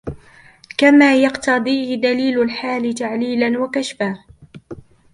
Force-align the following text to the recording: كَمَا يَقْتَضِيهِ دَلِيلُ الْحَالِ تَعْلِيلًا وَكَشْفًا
كَمَا 0.77 1.15
يَقْتَضِيهِ 1.15 1.95
دَلِيلُ 1.95 2.41
الْحَالِ 2.41 2.93
تَعْلِيلًا 2.93 3.59
وَكَشْفًا 3.59 4.23